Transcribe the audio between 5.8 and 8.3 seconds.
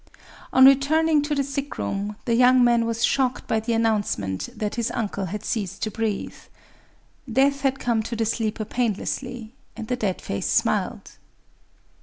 to breathe. Death had come to the